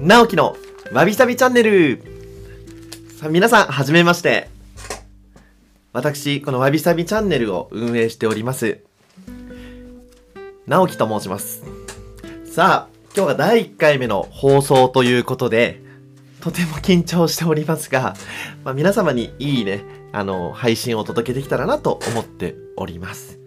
[0.00, 0.56] 直樹の
[0.92, 2.02] わびさびチャンネル
[3.18, 4.48] さあ皆さん、はじめまして。
[5.92, 8.80] 私、このわびさびチャンネルを運営しております。
[10.66, 11.62] 直樹と申します。
[12.46, 15.82] さあ、今日が第1回目の放送ということで、
[16.40, 18.14] とても緊張しておりますが、
[18.64, 19.82] まあ、皆様にいいね、
[20.12, 23.38] あの、配信をお届けできたらなと思っております。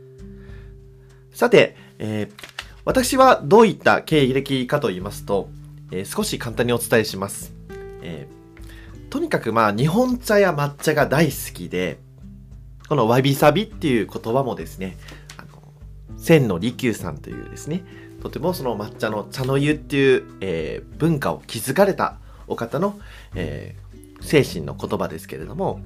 [1.32, 2.54] さて、えー
[2.86, 5.48] 私はどういった経歴かと言いますと、
[5.94, 7.54] えー少し簡単にお伝えします。
[8.02, 8.44] えー
[9.12, 12.00] とにかくまあ日本茶や抹茶が大好きで、
[12.90, 14.98] このわびさびっていう言葉もですね、
[15.38, 15.62] あの、
[16.18, 17.84] 千の利休さんというですね、
[18.24, 23.00] とてもその抹茶の茶の湯っていう、えー文化を築かれたお方の、
[23.36, 23.84] えー
[24.26, 25.82] 精神の言葉ですけれども、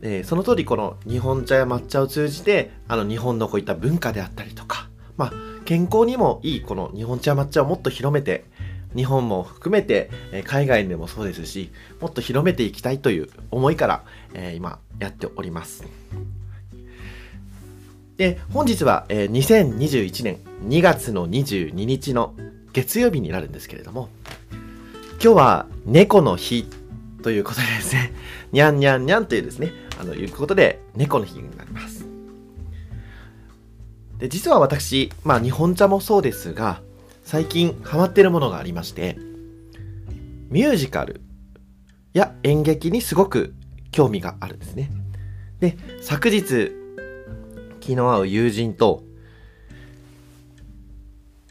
[0.00, 5.32] えーその通りこの日本茶や抹茶を通じて、あの日本のこういった文化であったりとか、まあ
[5.66, 8.46] 健康にもいいこの日本茶や抹茶をもっと広めて
[8.94, 15.84] 日本も含めてえ海外でもそうですしもっと広めていきたいという思いから、え今やっております。
[18.16, 22.34] で本日は、え2021年2月の22日の
[22.72, 24.08] 月曜日になるんですけれども
[25.22, 26.66] 今日は猫の日
[27.22, 28.12] ということでですね
[28.52, 32.06] にゃんにゃんにゃんというですねあのいうことで猫の日になります。
[34.22, 36.80] で実は私、まあ日本茶もそうですが、
[37.32, 39.16] 最近ハマってるものがありまして、
[40.50, 41.22] ミュージカル
[42.12, 43.54] や演劇にすごく
[43.90, 44.90] 興味があるんですね。
[45.58, 46.72] で、昨日、
[47.80, 49.02] 気の合う友人と、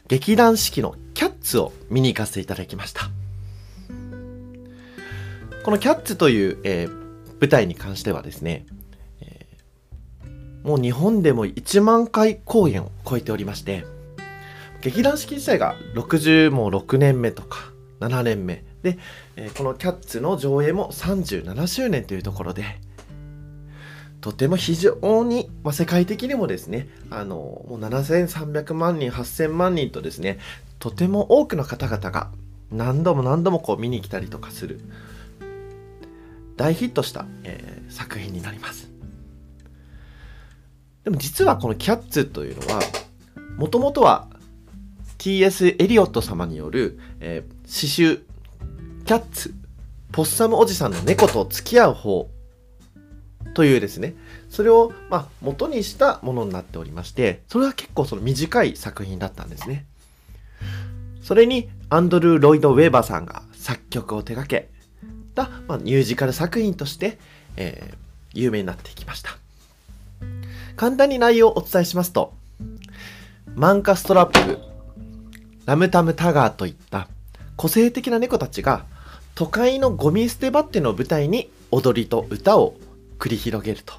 [0.06, 3.10] 劇団四季のキャッツを見に行かせていただきました。
[5.64, 7.02] このキャッツという、えー
[7.40, 8.66] 舞台に関してはですね、
[10.62, 13.84] もう日本でも1万回公演を超えておりまして、
[14.82, 18.98] 劇団四季自体が60もう6年目とか7年目で、
[19.36, 22.64] えこのキャッツの上映も37周年というところで、
[24.20, 27.36] とても非常に、まあ、世界的にもですね、あの、
[27.68, 30.38] もう7300万人、8000万人とですね、
[30.80, 32.30] とても多くの方々が
[32.72, 34.80] 何度も何度もこう見に来たりとかする、
[36.56, 38.90] 大ヒットした、えー作品になります。
[41.04, 42.80] でも実はこのキャッツというのは、
[43.56, 44.28] もともとは
[45.22, 45.76] T.S.
[45.78, 48.16] エリオット様による、えー詩集、
[49.04, 49.54] キャッツ、
[50.10, 52.28] ポッサムおじさんの猫と付き合う方
[53.54, 54.16] というですね、
[54.50, 59.86] それを、まあ、元にしたものになっておりまして、それは結構その短い作品だったんですね。
[61.22, 64.70] それにアンドルー・ロイド・ウェーバーさんが作曲を手掛け
[65.36, 67.20] た、まあ、ミュージカル作品として、
[67.56, 67.96] えー
[68.34, 69.36] 有名になっていきました。
[70.74, 72.32] 簡単に内容をお伝えしますと、
[73.54, 74.71] マンカストラップ、
[75.64, 77.08] ラムタムタガーといった
[77.56, 78.84] 個性的な猫たちが
[79.34, 82.74] 都会のゴミ捨て場っていうのを舞台に踊りと歌を
[83.18, 83.94] 繰り広げると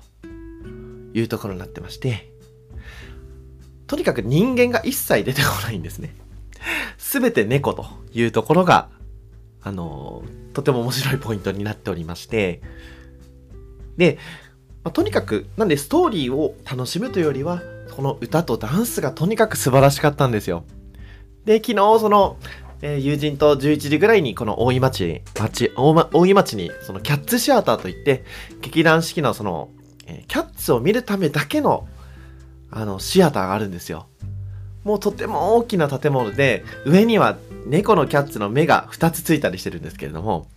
[1.14, 2.30] いうところになってまして、
[3.88, 6.16] とにかく人間が一切出てこないんですね。
[6.98, 8.90] すべて猫というところが、
[9.62, 12.62] あのとても面白いポイントになっておりまして、
[13.98, 14.18] で、
[14.84, 17.62] まあとにかく、なんでストーリーを楽しむというよりは、
[17.96, 20.66] この歌とダンスがとにかく素晴らしかったんですよ。
[21.46, 22.38] で、昨日、その、
[22.82, 28.24] えー友人と11時ぐらいに、この大井町、町、大ま大井町に、そのキャッツシアターといって、
[28.62, 29.70] 劇団四季のその、
[30.06, 31.88] えーキャッツを見るためだけの、
[32.72, 34.08] あの、シアターがあるんですよ。
[34.84, 40.48] もうとても大きな建物で、上には猫のキャッツの目が2つついたりしてるんですけれども、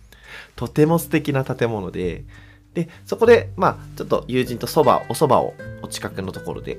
[0.55, 2.25] とても素敵な建物で、
[2.73, 6.77] で、そこで、まあ、ちょっと友人とそば、お蕎麦をお近くのところで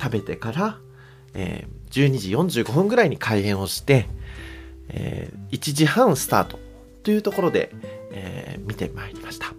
[0.00, 0.78] 食べてから、
[1.34, 4.08] えー12時45分ぐらいに開演をして、
[4.88, 6.58] えー1時半スタート
[7.02, 7.70] というところで、
[8.12, 9.52] えー見てまいりました。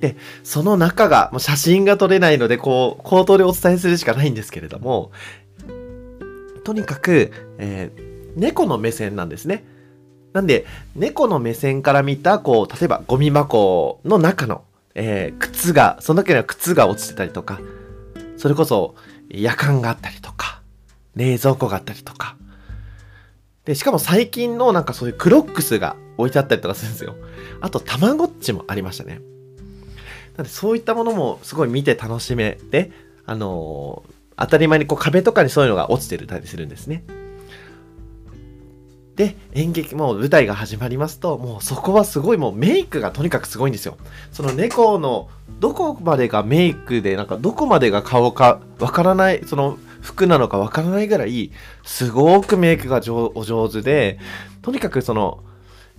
[0.00, 5.12] で、その中が、もう写真が撮れないので、こう、口頭でお伝えするしかないんですけれども、
[6.64, 9.64] とにかく、えー猫の目線なんですね。
[10.32, 10.64] なんで、
[10.96, 14.64] 猫の目線から見た、こう、例えばゴミ箱の中の、
[14.94, 17.60] えー靴が、その時には靴が落ちてたりとか、
[18.36, 18.94] それこそ
[19.28, 20.61] 夜間があったりとか、
[21.16, 22.36] 冷蔵庫があったりとか。
[23.64, 27.14] で、しかも最近のなんかそういうクロックスが置いてあったりとかするんですよ。
[27.60, 29.20] あと、たまごっちもありましたね。
[30.36, 32.90] なんで、そういったものもすごい見て楽しめて、
[33.26, 37.04] あのー当たり前にこう壁とかにそういうのが落ちてるたりするんですね。
[39.14, 43.98] で、演劇、もう舞台が始まりますと、もうそこはすごいもうメイクがとにかくすごいんですよ。
[44.32, 45.28] その猫の
[45.60, 51.50] どこまでがメイクで、なんかどこまでが顔かわからない、その服なのかわからないぐらい、
[51.84, 54.18] すごくメイクが上お上手で、
[54.60, 55.42] とにかくその、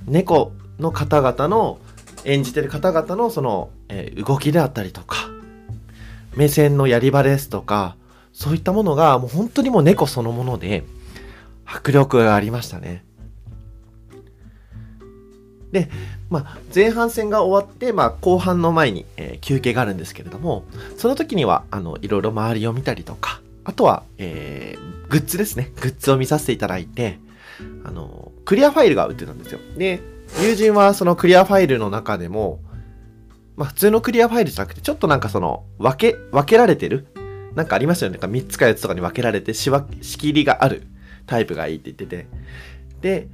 [0.05, 1.79] 猫の方々の
[2.25, 5.29] 演じてる方々のその、えー、動きであったりとか
[6.35, 7.95] 目線のやり場ですとか
[8.31, 10.83] そういったものがもう本当にもう猫そのもので
[11.65, 13.05] 迫力がありましたね。
[15.71, 15.89] で、
[16.29, 20.65] まあ、前半戦が終わって、まあ、後半の前に、えー、休憩があるんですけれども
[20.97, 25.71] その時にはあのいろいろ周りを見たりとかあとは、えー、グッズですね。
[25.81, 27.19] グッズを見させていただいて
[27.83, 29.59] あのクリアファイルが売ってたんですよ。
[29.77, 30.01] で
[30.41, 32.59] 友人はそのクリアファイルの中でも、
[33.55, 37.07] まあ、普通のクリアファイルじゃなくてちょっとなんかその分け分けられてる？
[37.55, 38.17] なんかありましたよね。
[38.17, 39.71] なんか3つか4つとかに分けられて仕
[40.17, 40.83] 切りがある
[41.27, 42.27] タイプがいいって言ってて。
[43.01, 43.27] で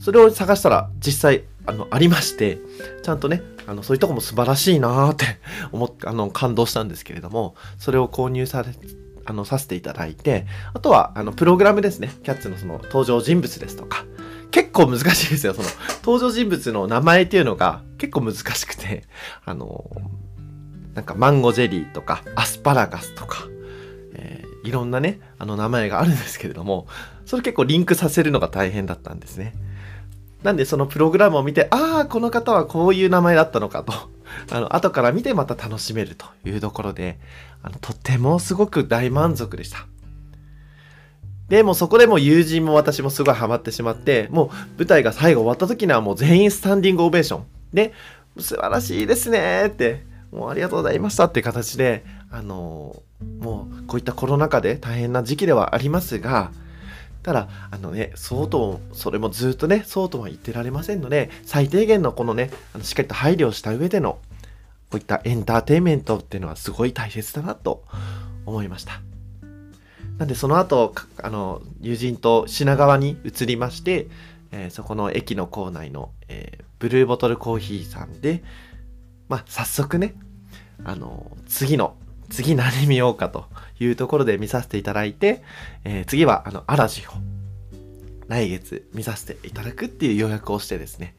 [0.00, 2.58] それを探したら実際あのありまして
[3.02, 5.24] ちゃんとねあのそういうとこも素晴らしいなーって
[5.72, 8.68] 思ってあの感動したんですけれどもそれを購入され
[9.24, 12.10] あのさせていただいてあとはあのプログラムですね。
[12.22, 14.04] キャッツのその登場人物ですとか。
[14.50, 15.54] 結構難しいですよ。
[15.54, 15.68] その
[16.04, 19.04] 登場人物の名前っていうのが結構難しくて。
[19.44, 19.90] あの
[20.94, 23.48] なんかマンゴージェリーとかアスパラガスとか、
[24.14, 26.86] えー、いろんなねあの名前があるんですけれども
[27.24, 29.54] それ結構リンクさせるのが大変だったんですね。
[30.44, 33.94] なんでそのプログラムを見て、ああ、この方はこういう名前だったのかと、
[34.50, 37.18] あの、後から見てまた楽しめるというところで、
[37.62, 39.86] あの、とてもすごく大満足でした。
[41.48, 44.48] で、もそこでも友人も私もすごいハマってしまって、もう
[44.78, 47.44] 舞台が最後終わった時にはもう全員スタンディングオベーション。
[47.72, 47.92] で、
[48.38, 53.02] 素晴らしいですねって、もうありがとうございましたっていう形で、あの
[53.40, 56.50] もうこういったコロナ禍で大変な時期ではありますが、
[57.24, 64.18] ただ、あのね、そうとそれもずっとね、そうとは言ってられませんので、最低限のこのね、あのしっかりと配慮した上での、
[64.90, 67.82] こういったエンターテインメントっていうのはすごい大切だなと
[68.44, 69.00] 思いました。
[70.18, 74.06] なんでその後、あの、友人と品川に移りまして、
[74.52, 78.44] えー、そこの駅の構内の、えー、ブルーボトルコーヒーさんで、
[79.28, 80.14] まあ、早速ね、
[80.84, 81.96] あの、次の
[82.30, 83.46] 次何見ようかと
[83.80, 85.42] いうところで見させていただいて、
[85.84, 87.10] えー、次はあの、アラジを
[88.28, 91.14] 来月見させていただくっていう予約をしてですね、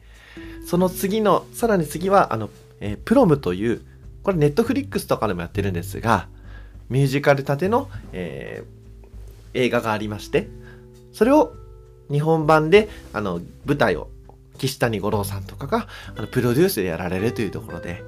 [0.66, 2.50] その次の、さらに次は、あの、
[2.80, 3.82] えー、プロムという、
[4.22, 6.28] これネットフリックスとかでもやってるんですが、
[6.88, 10.48] ミュージカル立ての、えー、映画がありまして、
[11.12, 11.54] それを
[12.10, 14.10] 日本版で、あの、舞台を
[14.56, 15.86] 岸谷五郎さんとかが
[16.16, 18.02] あのプロデュースでやられるというところで、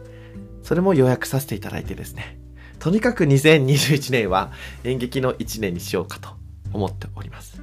[0.63, 2.39] それも予約させていただいてですね、
[2.79, 4.53] とにかく2021年は
[4.85, 6.31] 演劇の1年にしようかと
[6.73, 7.61] 思っております。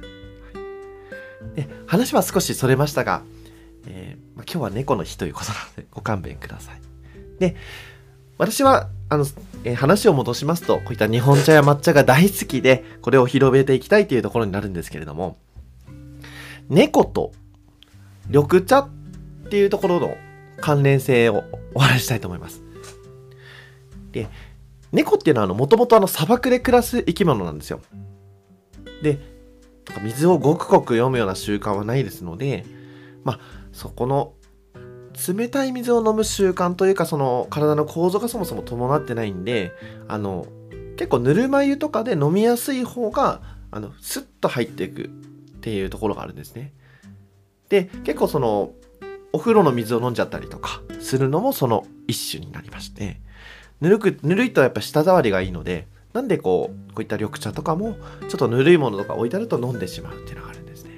[1.54, 3.22] で話は少しそれましたが、
[3.86, 6.80] えー、まあ、今日は猫の日ということなのでご勘弁ください。
[7.38, 7.56] で、
[8.38, 9.24] 私は、あの、
[9.64, 15.38] えー、話を戻しますと、こういった日本茶や抹茶が大好きで、これを広めていきたいというところになるんですけれども、
[16.68, 17.32] 猫と
[18.28, 18.88] 緑茶っ
[19.48, 20.16] ていうところの
[20.60, 22.62] 関連性をお話ししたいと思います。
[24.12, 24.28] で、
[24.96, 27.82] 猫っていうのはもともと砂漠で暮らす生き物なんですよ。
[29.02, 29.18] で、
[30.02, 32.64] 水をごくごく読むような習慣はないですので、
[33.22, 33.40] まあ、
[33.72, 34.32] そこの
[35.28, 39.72] 冷たい水を飲む習慣というか、その体の構造がそもそも伴ってないんで、
[40.08, 40.46] あの、
[40.96, 45.08] 結構ぬるま湯とかで飲みやすい方が、あの、スッと入っていくっ
[45.60, 46.72] ていうところがあるんですね。
[47.68, 48.72] で、結構その、
[49.34, 53.20] お風呂の水を飲んじゃったりとかするのもその一種になりまして、
[53.80, 57.96] ぬるく、ぬるいとやっぱ舌触りがいいので、なんでこう、こういった緑茶とかも、
[58.28, 60.90] ちょっとぬるいものとか置いてあると飲んでしまうっていうのがあるんですね。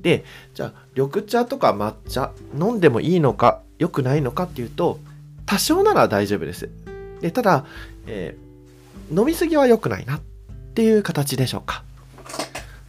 [0.00, 4.98] で、じゃあ、緑茶とか抹茶、飲んでもいいのか、良くないのかっていうと、
[5.44, 6.70] 多少なら大丈夫です。
[7.20, 7.66] で、ただ、
[8.06, 10.20] えー、飲みすぎは良くないなっ
[10.74, 11.84] ていう形でしょうか。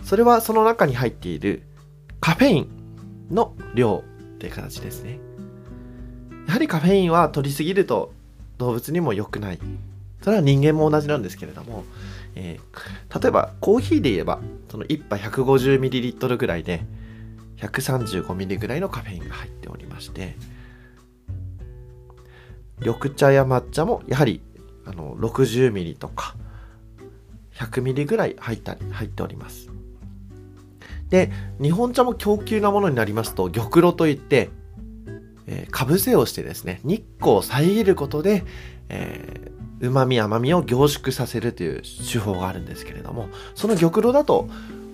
[0.05, 1.63] それはその中に入っている
[2.19, 2.69] カフェイン
[3.31, 4.03] の量
[4.35, 5.19] っていう形ですね。
[6.61, 8.13] りカフェインは取りすぎると
[8.57, 9.59] 動物にも良くない。
[10.21, 11.83] それは人間も同じなんですけれども、
[12.35, 14.39] えー、例えばコーヒーで言えば
[14.69, 16.85] その1杯 150ml ぐらいで
[17.57, 20.35] 135ml ぐらいのカフェインが入っておりまして
[22.79, 24.41] 緑茶や抹茶もやはり
[24.85, 26.35] あの 60ml とか
[27.55, 29.69] 100ml ぐらい入ったり入っております。
[31.09, 31.29] で
[31.61, 34.49] 日本茶も供給なものになりますと玉露といって
[35.51, 38.43] え、かぶせをしてですね、日光を遮ることで、
[38.89, 44.49] えー、旨味甘みを凝縮させるという手法があるんですけれども、その玉露だと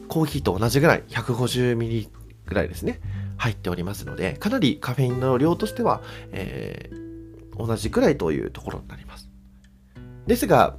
[0.07, 2.09] コーヒーと同じぐらい、150ミリ
[2.45, 2.99] ぐらいですね、
[3.37, 9.29] 入っておりますので、かなりカフェインの量としては、えー、同じくらいというところになります。
[10.25, 10.75] ですが、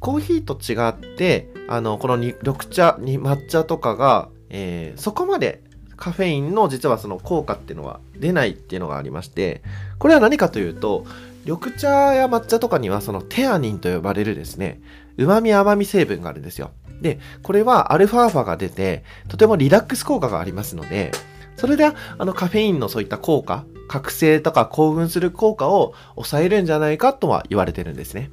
[0.00, 5.62] コーヒーと違って、あの、この緑茶に抹茶とかが、えー、そこまで
[5.96, 9.62] カフェインの実はその効果っていうのは出ないっていうのがありまして
[9.98, 11.04] これは何かというと
[11.44, 14.80] 緑茶や抹茶とかにはそのテアニンと呼ばれるですね
[15.16, 16.72] 旨味甘み成分があるんですよ。
[17.00, 21.12] でこれはアルファーファが出てとてもリラックス効果がありますので
[21.56, 28.30] それであのカフェインのそういった効果覚醒とか興奮する効果を抑えるんじゃないかとは言われてるんですね。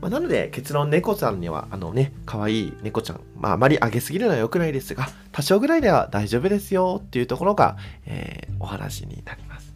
[0.00, 7.76] まあ、なので結論猫ちゃんにはあのね可愛い猫ちゃん、まあ、あまり上げすぎるのは良くないですが多少ぐらいでは大丈夫ですよっていうところが、
[8.06, 9.70] えー、お話になります。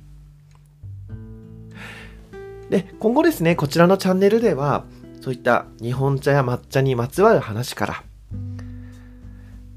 [2.71, 4.85] で今後ですねこちらのチャンネルでは
[5.21, 8.03] そういった日本茶や抹茶にまつわる話から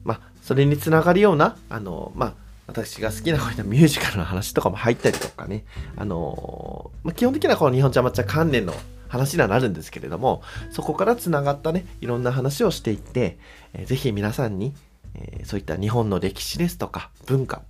[0.05, 2.33] まあそれにつながるようなあのまあ
[2.67, 5.63] 私が好きなこういったミュージカルの話とかも入ったりとかね、
[5.95, 8.73] あのまあ、基本的にはこの日本茶抹茶関連の
[9.07, 13.37] 話にはなるんですけれども、そこからつながったね、いろんな話をしていって、
[13.73, 14.73] えー、ぜひ皆さんに、
[15.15, 17.61] えー、そういった日本の歴史ですとか文化、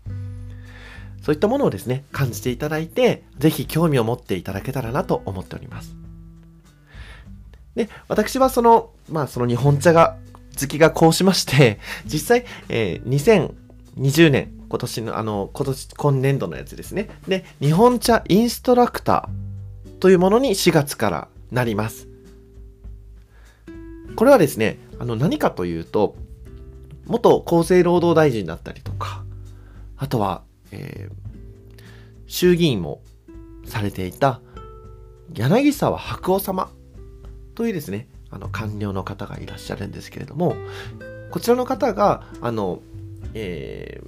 [1.22, 5.96] そういったものをですね、感じていただいて、ぜひ興味を持っていただけたらなと思っております。
[7.76, 10.18] で、私はその、まあその日本茶が、
[10.60, 13.54] 好きがこうしまして、 実際、えー、
[13.98, 17.10] 2020年、今年の、あの、今年、今年度のやつですね。
[17.28, 19.37] で、日本茶インストラクター
[20.00, 22.08] というものに4月からなります。
[24.16, 26.16] これはですね、あの何かというと、
[27.06, 29.24] 元厚生労働大臣だったりとか、
[29.98, 31.82] あとは、えー、
[32.28, 33.02] 衆議院も
[33.66, 34.42] されていた
[35.34, 36.70] 柳沢白鸚様
[37.56, 40.56] というですね、あの官僚の方がいらっしゃるんですけれども、
[41.32, 42.82] こちらの方が、あの、
[43.34, 44.02] え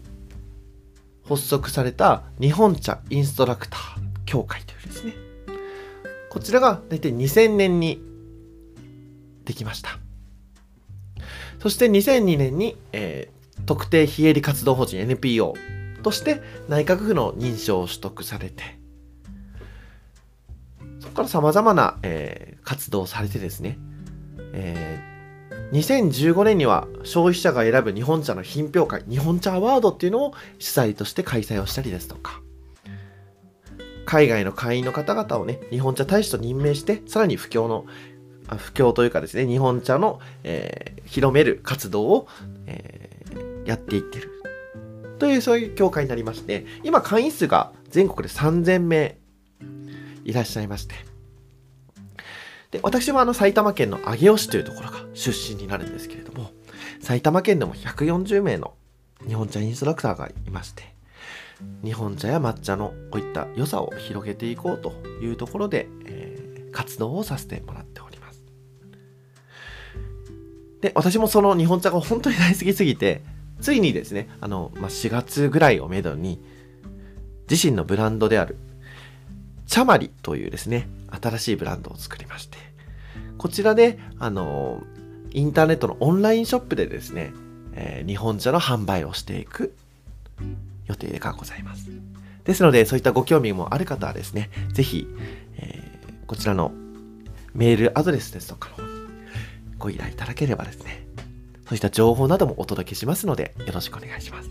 [1.25, 3.79] ー、発足された日本茶インストラクター
[4.25, 4.78] 協会という、
[6.29, 8.01] こちらが大体2000年に
[9.45, 9.99] できました。
[11.59, 15.55] そして2002年に、えー、特定非営利活動法人 NPO
[16.03, 18.79] として内閣府の認証を取得されて、
[20.99, 23.77] そこから様々な、えー、活動をされてですね、
[24.53, 32.41] えー、2015年には消費者が選ぶ日本茶の品評会、日本茶アワードっていうのを主催として開催をしたりですとか、
[34.09, 37.85] 海外の会員の方々をね、日本茶大使と任命して、さらに布教の、
[38.57, 42.27] 布教というかですね、日本茶の、えー、広める活動を、
[42.65, 44.31] えー、やっていってる。
[45.19, 49.19] という、そういう協会になりまして、今会員数が全国で3000名
[50.25, 50.95] いらっしゃいまして、
[52.71, 56.49] で、私はあの埼玉県の上尾市というところが出身になるんですけれども、
[56.99, 58.73] 埼玉県でも140名の
[59.27, 60.97] 日本茶インストラクターがいまして、
[61.83, 68.43] 日本茶や抹茶のこういった良さを広げていこうというところで、えー、活動をさせてもらっております。
[70.81, 73.21] で、私もその日本茶が本当に大好きすぎて、
[73.61, 76.41] ついにですね、あの、まあ、4月ぐらいをめどに、
[77.49, 78.57] 自身のブランドである、
[79.67, 80.87] 茶まりというですね、
[81.21, 82.57] 新しいブランドを作りまして、
[83.37, 84.81] こちらで、あの、
[85.31, 87.33] インターネットのオンラインショップでですね、
[87.73, 89.75] えー、日本茶の販売をしていく
[90.99, 91.89] 定がございます。
[92.43, 95.07] ですので、そういったご興味もある方はですね、ぜひ、
[95.57, 96.71] えー、こちらの
[97.53, 98.87] メールアドレスですとかの
[99.77, 101.07] ご依頼いただければですね、
[101.67, 104.49] そういった情報などもお届けしますので、よろしくお願いします。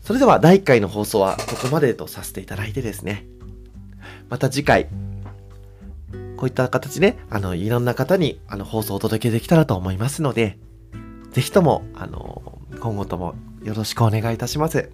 [0.00, 3.24] それでは第1回の放送はここまでとさせていただいてですね、
[4.28, 4.88] また次回、
[6.36, 10.58] こういった形で、あの、いろんな方に、あの、放送をお届けできたらと思いますので、
[11.32, 13.34] ぜひとも、あの、今後とも
[13.64, 14.90] よろしくお願いいたします。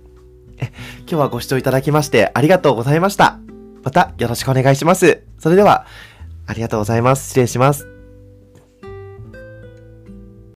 [0.58, 3.38] え、今日はご視聴いただきましてありがとうございました。
[3.82, 5.22] またよろしくお願いします。
[5.38, 5.86] それでは、
[6.46, 7.28] ありがとうございます。
[7.28, 7.99] 失礼します。